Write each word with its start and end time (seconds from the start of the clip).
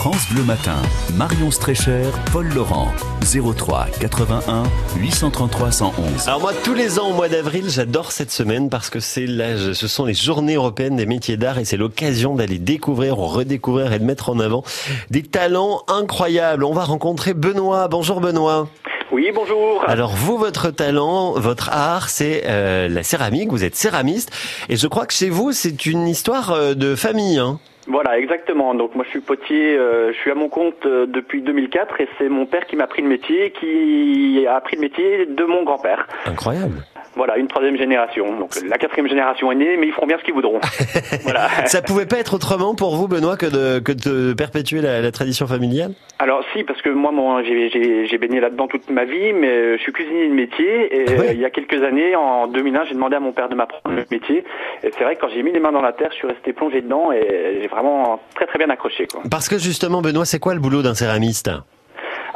France 0.00 0.32
Bleu 0.32 0.44
Matin, 0.44 0.80
Marion 1.14 1.50
Strécher, 1.50 2.04
Paul 2.32 2.48
Laurent, 2.54 2.88
03 3.20 3.88
81 4.00 4.62
833 4.96 5.70
111. 5.70 6.26
Alors 6.26 6.40
moi, 6.40 6.52
tous 6.64 6.72
les 6.72 6.98
ans 6.98 7.10
au 7.10 7.12
mois 7.12 7.28
d'avril, 7.28 7.68
j'adore 7.68 8.10
cette 8.10 8.30
semaine 8.30 8.70
parce 8.70 8.88
que 8.88 8.98
c'est 8.98 9.26
là, 9.26 9.58
ce 9.74 9.86
sont 9.86 10.06
les 10.06 10.14
journées 10.14 10.54
européennes 10.54 10.96
des 10.96 11.04
métiers 11.04 11.36
d'art 11.36 11.58
et 11.58 11.66
c'est 11.66 11.76
l'occasion 11.76 12.34
d'aller 12.34 12.58
découvrir, 12.58 13.18
redécouvrir 13.18 13.92
et 13.92 13.98
de 13.98 14.04
mettre 14.04 14.30
en 14.30 14.40
avant 14.40 14.64
des 15.10 15.22
talents 15.22 15.82
incroyables. 15.86 16.64
On 16.64 16.72
va 16.72 16.84
rencontrer 16.84 17.34
Benoît. 17.34 17.86
Bonjour 17.88 18.22
Benoît. 18.22 18.68
Oui, 19.12 19.30
bonjour. 19.34 19.84
Alors 19.86 20.12
vous, 20.12 20.38
votre 20.38 20.70
talent, 20.70 21.32
votre 21.32 21.68
art, 21.68 22.08
c'est 22.08 22.44
euh, 22.46 22.88
la 22.88 23.02
céramique. 23.02 23.50
Vous 23.50 23.64
êtes 23.64 23.76
céramiste 23.76 24.30
et 24.70 24.76
je 24.76 24.86
crois 24.86 25.04
que 25.04 25.12
chez 25.12 25.28
vous, 25.28 25.52
c'est 25.52 25.84
une 25.84 26.08
histoire 26.08 26.52
euh, 26.52 26.72
de 26.72 26.94
famille. 26.94 27.38
Hein. 27.38 27.60
Voilà, 27.90 28.18
exactement. 28.18 28.74
Donc 28.74 28.94
moi 28.94 29.04
je 29.04 29.10
suis 29.10 29.20
potier, 29.20 29.76
euh, 29.76 30.12
je 30.12 30.18
suis 30.18 30.30
à 30.30 30.34
mon 30.34 30.48
compte 30.48 30.86
euh, 30.86 31.06
depuis 31.06 31.42
2004 31.42 32.00
et 32.00 32.08
c'est 32.18 32.28
mon 32.28 32.46
père 32.46 32.66
qui 32.66 32.76
m'a 32.76 32.84
appris 32.84 33.02
le 33.02 33.08
métier, 33.08 33.50
qui 33.50 34.46
a 34.46 34.54
appris 34.56 34.76
le 34.76 34.82
métier 34.82 35.26
de 35.26 35.44
mon 35.44 35.64
grand-père. 35.64 36.06
Incroyable. 36.26 36.84
Voilà, 37.16 37.38
une 37.38 37.48
troisième 37.48 37.76
génération. 37.76 38.38
Donc 38.38 38.54
la 38.68 38.78
quatrième 38.78 39.08
génération 39.08 39.50
est 39.50 39.56
née, 39.56 39.76
mais 39.76 39.88
ils 39.88 39.92
feront 39.92 40.06
bien 40.06 40.18
ce 40.18 40.22
qu'ils 40.22 40.34
voudront. 40.34 40.60
voilà. 41.22 41.48
Ça 41.66 41.82
pouvait 41.82 42.06
pas 42.06 42.18
être 42.18 42.34
autrement 42.34 42.76
pour 42.76 42.94
vous, 42.94 43.08
Benoît, 43.08 43.36
que 43.36 43.46
de, 43.46 43.80
que 43.80 43.90
de 43.90 44.32
perpétuer 44.34 44.80
la, 44.80 45.00
la 45.00 45.10
tradition 45.10 45.48
familiale? 45.48 45.92
Alors 46.20 46.39
si, 46.52 46.64
parce 46.64 46.80
que 46.82 46.90
moi, 46.90 47.42
j'ai, 47.42 48.18
baigné 48.18 48.40
là-dedans 48.40 48.68
toute 48.68 48.90
ma 48.90 49.04
vie, 49.04 49.32
mais 49.32 49.48
euh, 49.48 49.76
je 49.76 49.82
suis 49.82 49.92
cuisinier 49.92 50.28
de 50.28 50.34
métier. 50.34 50.94
Et 50.94 51.04
Ah 51.08 51.20
euh, 51.20 51.32
il 51.32 51.40
y 51.40 51.44
a 51.44 51.50
quelques 51.50 51.82
années, 51.82 52.14
en 52.16 52.46
2001, 52.46 52.84
j'ai 52.86 52.94
demandé 52.94 53.16
à 53.16 53.20
mon 53.20 53.32
père 53.32 53.48
de 53.48 53.54
m'apprendre 53.54 53.96
le 53.96 54.04
métier. 54.10 54.44
Et 54.82 54.90
c'est 54.96 55.04
vrai 55.04 55.16
que 55.16 55.20
quand 55.20 55.28
j'ai 55.34 55.42
mis 55.42 55.52
les 55.52 55.60
mains 55.60 55.72
dans 55.72 55.82
la 55.82 55.92
terre, 55.92 56.10
je 56.12 56.16
suis 56.16 56.26
resté 56.26 56.52
plongé 56.52 56.82
dedans 56.82 57.12
et 57.12 57.58
j'ai 57.60 57.68
vraiment 57.68 58.20
très 58.34 58.46
très 58.46 58.58
bien 58.58 58.70
accroché. 58.70 59.06
Quoi. 59.06 59.22
Parce 59.30 59.48
que 59.48 59.58
justement, 59.58 60.02
Benoît, 60.02 60.24
c'est 60.24 60.38
quoi 60.38 60.54
le 60.54 60.60
boulot 60.60 60.82
d'un 60.82 60.94
céramiste? 60.94 61.50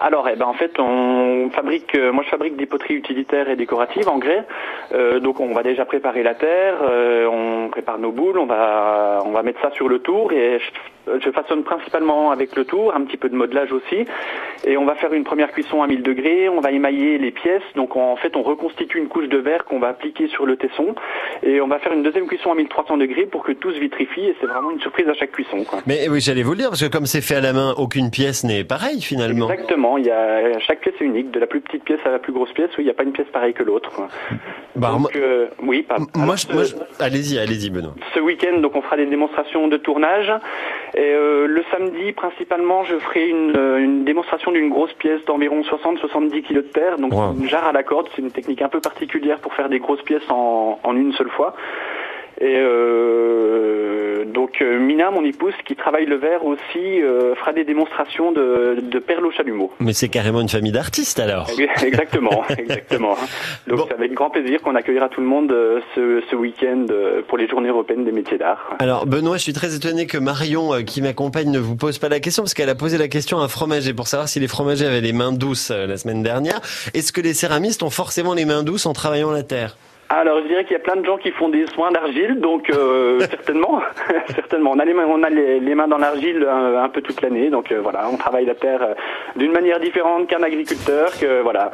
Alors, 0.06 0.28
eh 0.28 0.36
ben, 0.36 0.44
en 0.44 0.52
fait, 0.52 0.78
on 0.78 1.48
fabrique, 1.48 1.94
euh, 1.94 2.12
moi 2.12 2.22
je 2.24 2.28
fabrique 2.28 2.56
des 2.56 2.66
poteries 2.66 2.92
utilitaires 2.92 3.48
et 3.48 3.56
décoratives 3.56 4.06
en 4.06 4.18
grès. 4.18 4.44
Euh, 4.92 5.18
donc, 5.18 5.40
on 5.40 5.54
va 5.54 5.62
déjà 5.62 5.86
préparer 5.86 6.22
la 6.22 6.34
terre, 6.34 6.74
euh, 6.82 7.26
on 7.26 7.70
prépare 7.70 7.98
nos 7.98 8.12
boules, 8.12 8.38
on 8.38 8.44
va, 8.44 9.42
mettre 9.42 9.62
ça 9.62 9.70
sur 9.70 9.88
le 9.88 10.00
tour 10.00 10.30
et 10.32 10.60
je 11.06 11.30
façonne 11.30 11.64
principalement 11.64 12.32
avec 12.32 12.54
le 12.54 12.66
tour, 12.66 12.94
un 12.94 13.00
petit 13.04 13.16
peu 13.16 13.30
de 13.30 13.34
modelage 13.34 13.72
aussi. 13.72 14.04
Et 14.66 14.76
on 14.76 14.84
va 14.86 14.94
faire 14.94 15.12
une 15.12 15.24
première 15.24 15.52
cuisson 15.52 15.82
à 15.82 15.86
1000 15.86 16.02
degrés, 16.02 16.48
on 16.48 16.60
va 16.60 16.70
émailler 16.72 17.18
les 17.18 17.30
pièces. 17.30 17.62
Donc, 17.74 17.96
en 17.96 18.16
fait, 18.16 18.34
on 18.36 18.42
reconstitue 18.42 18.98
une 18.98 19.08
couche 19.08 19.28
de 19.28 19.38
verre 19.38 19.64
qu'on 19.64 19.78
va 19.78 19.88
appliquer 19.88 20.28
sur 20.28 20.46
le 20.46 20.56
tesson 20.56 20.94
et 21.42 21.60
on 21.60 21.66
va 21.68 21.78
faire 21.78 21.92
une 21.92 22.02
deuxième 22.02 22.26
cuisson 22.26 22.50
à 22.52 22.54
1300 22.54 22.96
degrés 22.96 23.26
pour 23.26 23.42
que 23.42 23.52
tout 23.52 23.72
se 23.72 23.78
vitrifie 23.78 24.24
et 24.26 24.36
c'est 24.40 24.46
vraiment 24.46 24.70
une 24.70 24.80
surprise 24.80 25.08
à 25.08 25.14
chaque 25.14 25.32
cuisson. 25.32 25.64
Quoi. 25.64 25.80
Mais 25.86 26.08
oui, 26.08 26.20
j'allais 26.20 26.42
vous 26.42 26.52
le 26.52 26.58
dire, 26.58 26.68
parce 26.70 26.82
que 26.82 26.90
comme 26.90 27.06
c'est 27.06 27.20
fait 27.20 27.36
à 27.36 27.40
la 27.40 27.52
main, 27.52 27.74
aucune 27.76 28.10
pièce 28.10 28.44
n'est 28.44 28.64
pareille 28.64 29.02
finalement. 29.02 29.50
Exactement, 29.50 29.98
il 29.98 30.06
y 30.06 30.10
a, 30.10 30.58
chaque 30.60 30.80
pièce 30.80 30.94
est 31.00 31.04
unique, 31.04 31.30
de 31.30 31.40
la 31.40 31.46
plus 31.46 31.60
petite 31.60 31.84
pièce 31.84 32.00
à 32.06 32.10
la 32.10 32.18
plus 32.18 32.32
grosse 32.32 32.52
pièce, 32.52 32.70
où 32.76 32.80
il 32.80 32.84
n'y 32.84 32.90
a 32.90 32.94
pas 32.94 33.02
une 33.04 33.12
pièce 33.12 33.28
pareille 33.32 33.54
que 33.54 33.62
l'autre. 33.62 33.90
Bah, 34.76 34.90
donc, 34.92 35.14
euh, 35.16 35.46
oui, 35.62 35.82
pas. 35.82 35.98
moi, 35.98 36.08
alors, 36.24 36.36
je- 36.36 36.46
ce- 36.46 36.52
moi, 36.52 36.62
je- 36.64 36.74
allez-y, 37.04 37.38
allez-y, 37.38 37.70
Benoît. 37.70 37.94
Ce 38.14 38.20
week-end, 38.20 38.58
donc, 38.58 38.74
on 38.76 38.82
fera 38.82 38.96
des 38.96 39.06
démonstrations 39.06 39.68
de 39.68 39.76
tournage. 39.76 40.32
Et 40.96 41.00
euh, 41.00 41.46
le 41.46 41.62
samedi, 41.70 42.12
principalement, 42.12 42.84
je 42.84 42.96
ferai 42.98 43.28
une, 43.28 43.52
euh, 43.56 43.78
une 43.78 44.04
démonstration 44.04 44.50
d'une 44.54 44.70
grosse 44.70 44.92
pièce 44.94 45.22
d'environ 45.26 45.60
60-70 45.62 46.42
kg 46.42 46.54
de 46.54 46.60
terre. 46.62 46.96
Donc, 46.98 47.12
Wow. 47.12 47.34
une 47.38 47.48
jarre 47.48 47.66
à 47.68 47.72
la 47.72 47.82
corde. 47.82 48.08
C'est 48.14 48.22
une 48.22 48.30
technique 48.30 48.62
un 48.62 48.68
peu 48.70 48.80
particulière 48.80 49.38
pour 49.40 49.52
faire 49.54 49.68
des 49.68 49.78
grosses 49.80 50.02
pièces 50.02 50.28
en, 50.30 50.78
en 50.82 50.96
une 50.96 51.12
seule 51.12 51.28
fois. 51.30 51.54
Et 52.40 52.56
euh, 52.56 52.93
donc 54.54 54.62
euh, 54.62 54.78
Mina, 54.78 55.10
mon 55.10 55.24
épouse, 55.24 55.54
qui 55.66 55.74
travaille 55.74 56.06
le 56.06 56.16
verre 56.16 56.44
aussi, 56.44 56.60
euh, 57.02 57.34
fera 57.36 57.52
des 57.52 57.64
démonstrations 57.64 58.32
de, 58.32 58.76
de 58.80 58.98
perles 58.98 59.26
au 59.26 59.30
chalumeau. 59.30 59.72
Mais 59.80 59.92
c'est 59.92 60.08
carrément 60.08 60.40
une 60.40 60.48
famille 60.48 60.72
d'artistes 60.72 61.18
alors. 61.20 61.48
Exactement, 61.82 62.44
exactement. 62.58 63.16
Donc 63.66 63.78
Bon. 63.78 63.84
c'est 63.88 63.94
avec 63.94 64.12
grand 64.12 64.30
plaisir 64.30 64.60
qu'on 64.62 64.74
accueillera 64.74 65.08
tout 65.08 65.20
le 65.20 65.26
monde 65.26 65.50
euh, 65.52 65.80
ce, 65.94 66.22
ce 66.30 66.36
week-end 66.36 66.86
pour 67.28 67.38
les 67.38 67.48
journées 67.48 67.68
européennes 67.68 68.04
des 68.04 68.12
métiers 68.12 68.38
d'art. 68.38 68.76
Alors 68.78 69.06
Benoît, 69.06 69.36
je 69.36 69.42
suis 69.42 69.52
très 69.52 69.74
étonné 69.74 70.06
que 70.06 70.18
Marion, 70.18 70.82
qui 70.84 71.02
m'accompagne, 71.02 71.50
ne 71.50 71.58
vous 71.58 71.76
pose 71.76 71.98
pas 71.98 72.08
la 72.08 72.20
question, 72.20 72.42
parce 72.42 72.54
qu'elle 72.54 72.68
a 72.70 72.74
posé 72.74 72.98
la 72.98 73.08
question 73.08 73.40
à 73.40 73.44
un 73.44 73.48
fromager 73.48 73.92
pour 73.94 74.06
savoir 74.08 74.28
si 74.28 74.40
les 74.40 74.48
fromagers 74.48 74.86
avaient 74.86 75.00
les 75.00 75.12
mains 75.12 75.32
douces 75.32 75.70
la 75.70 75.96
semaine 75.96 76.22
dernière. 76.22 76.60
Est-ce 76.94 77.12
que 77.12 77.20
les 77.20 77.34
céramistes 77.34 77.82
ont 77.82 77.90
forcément 77.90 78.34
les 78.34 78.44
mains 78.44 78.62
douces 78.62 78.86
en 78.86 78.92
travaillant 78.92 79.30
la 79.30 79.42
terre? 79.42 79.76
Alors 80.10 80.40
je 80.42 80.48
dirais 80.48 80.64
qu'il 80.64 80.74
y 80.74 80.76
a 80.76 80.80
plein 80.80 80.96
de 80.96 81.04
gens 81.04 81.16
qui 81.16 81.30
font 81.30 81.48
des 81.48 81.66
soins 81.68 81.90
d'argile, 81.90 82.38
donc 82.40 82.70
euh, 82.70 83.20
certainement, 83.30 83.80
certainement. 84.34 84.72
On 84.72 84.78
a 84.78 84.84
les 84.84 84.94
mains, 84.94 85.06
on 85.08 85.22
a 85.22 85.30
les, 85.30 85.60
les 85.60 85.74
mains 85.74 85.88
dans 85.88 85.98
l'argile 85.98 86.46
un, 86.48 86.82
un 86.84 86.88
peu 86.88 87.00
toute 87.00 87.20
l'année, 87.22 87.50
donc 87.50 87.72
euh, 87.72 87.80
voilà, 87.82 88.08
on 88.12 88.16
travaille 88.16 88.44
la 88.44 88.54
terre 88.54 88.82
euh, 88.82 88.94
d'une 89.36 89.52
manière 89.52 89.80
différente 89.80 90.28
qu'un 90.28 90.42
agriculteur, 90.42 91.10
que 91.18 91.40
voilà. 91.42 91.70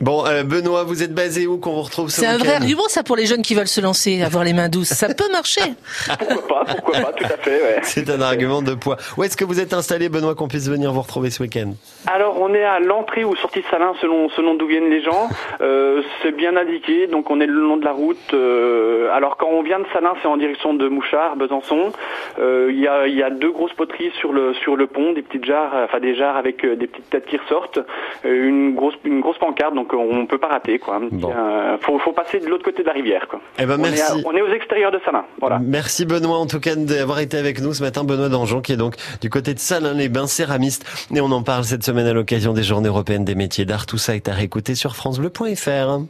Bon, 0.00 0.24
euh, 0.26 0.44
Benoît, 0.44 0.84
vous 0.84 1.02
êtes 1.02 1.12
basé 1.12 1.46
où 1.48 1.58
qu'on 1.58 1.72
vous 1.72 1.82
retrouve 1.82 2.08
ce 2.08 2.20
C'est 2.20 2.26
un 2.26 2.38
vrai 2.38 2.54
argument, 2.54 2.84
ça, 2.88 3.02
pour 3.02 3.16
les 3.16 3.26
jeunes 3.26 3.42
qui 3.42 3.56
veulent 3.56 3.66
se 3.66 3.80
lancer, 3.80 4.22
avoir 4.22 4.44
les 4.44 4.52
mains 4.52 4.68
douces. 4.68 4.88
Ça 4.92 5.08
peut 5.12 5.28
marcher. 5.32 5.60
Pourquoi 6.18 6.46
pas, 6.46 6.64
pourquoi 6.74 7.00
pas, 7.00 7.12
tout 7.12 7.24
à 7.24 7.36
fait. 7.38 7.60
Ouais. 7.62 7.80
C'est 7.82 8.08
un 8.10 8.20
argument 8.20 8.62
de 8.62 8.74
poids. 8.74 8.96
Où 9.16 9.24
est-ce 9.24 9.36
que 9.36 9.44
vous 9.44 9.58
êtes 9.58 9.74
installé, 9.74 10.08
Benoît, 10.08 10.34
qu'on 10.36 10.46
puisse 10.46 10.68
venir 10.68 10.92
vous 10.92 11.00
retrouver 11.02 11.30
ce 11.30 11.42
week-end? 11.42 11.72
Alors 12.06 12.40
on 12.40 12.54
est 12.54 12.62
à 12.64 12.78
l'entrée 12.78 13.24
ou 13.24 13.34
sortie 13.36 13.60
de 13.60 13.66
Salins 13.70 13.94
selon 14.00 14.28
selon 14.30 14.54
d'où 14.54 14.66
viennent 14.66 14.88
les 14.90 15.02
gens. 15.02 15.28
Euh, 15.60 16.02
c'est 16.22 16.32
bien 16.32 16.56
indiqué, 16.56 17.06
donc 17.08 17.30
on 17.30 17.40
est 17.40 17.46
le 17.46 17.60
long 17.60 17.76
de 17.76 17.84
la 17.84 17.92
route. 17.92 18.16
euh, 18.34 19.10
alors 19.12 19.36
quand 19.36 19.48
on 19.50 19.62
vient 19.62 19.80
de 19.80 19.86
Salins, 19.92 20.14
c'est 20.22 20.28
en 20.28 20.36
direction 20.36 20.74
de 20.74 20.88
Mouchard, 20.88 21.36
Besançon. 21.36 21.92
Euh, 22.38 22.68
Il 22.70 22.78
y 22.80 22.86
a 22.86 23.06
y 23.08 23.22
a 23.22 23.30
deux 23.30 23.50
grosses 23.50 23.72
poteries 23.74 24.12
sur 24.20 24.32
le 24.32 24.54
sur 24.54 24.76
le 24.76 24.86
pont, 24.86 25.12
des 25.12 25.22
petites 25.22 25.44
jarres, 25.44 25.72
enfin 25.84 25.98
des 26.00 26.14
jarres 26.14 26.36
avec 26.36 26.64
des 26.64 26.86
petites 26.86 27.10
têtes 27.10 27.26
qui 27.26 27.36
ressortent, 27.36 27.80
une 28.24 28.74
grosse 28.74 28.94
une 29.04 29.20
grosse 29.20 29.38
pancarte, 29.38 29.74
donc 29.74 29.87
on 29.96 30.26
peut 30.26 30.38
pas 30.38 30.48
rater 30.48 30.78
quoi. 30.78 31.00
Bon. 31.10 31.32
Euh, 31.36 31.76
faut 31.80 31.98
faut 31.98 32.12
passer 32.12 32.40
de 32.40 32.46
l'autre 32.46 32.64
côté 32.64 32.82
de 32.82 32.86
la 32.88 32.92
rivière 32.94 33.26
quoi. 33.28 33.40
Eh 33.58 33.66
ben 33.66 33.76
On 33.80 33.84
est, 33.84 33.90
merci. 33.90 34.12
à- 34.12 34.16
on 34.28 34.32
est 34.36 34.42
aux 34.42 34.52
extérieurs 34.52 34.92
de 34.92 35.00
Salins, 35.04 35.24
voilà. 35.40 35.58
Merci 35.62 36.04
Benoît 36.06 36.38
en 36.38 36.46
tout 36.46 36.60
cas 36.60 36.74
d'avoir 36.76 37.20
été 37.20 37.36
avec 37.36 37.60
nous 37.60 37.72
ce 37.74 37.82
matin. 37.82 38.04
Benoît 38.04 38.28
Danjon 38.28 38.60
qui 38.60 38.72
est 38.72 38.76
donc 38.76 38.94
du 39.20 39.30
côté 39.30 39.54
de 39.54 39.58
Salins-les-Bains, 39.58 40.26
céramiste. 40.26 40.84
Et 41.14 41.20
on 41.20 41.30
en 41.32 41.42
parle 41.42 41.64
cette 41.64 41.84
semaine 41.84 42.06
à 42.06 42.12
l'occasion 42.12 42.52
des 42.52 42.62
Journées 42.62 42.88
européennes 42.88 43.24
des 43.24 43.34
métiers 43.34 43.64
d'art. 43.64 43.86
Tout 43.86 43.98
ça 43.98 44.14
est 44.16 44.28
à 44.28 44.32
réécouter 44.32 44.74
sur 44.74 44.96
francebleu.fr. 44.96 46.00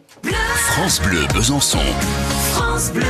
France 0.72 1.00
Bleu 1.03 1.21
Besançon. 1.34 1.78
France 2.53 2.93
Bleu. 2.93 3.03